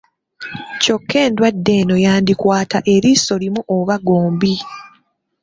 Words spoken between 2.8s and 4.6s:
eriiso limu oba gombi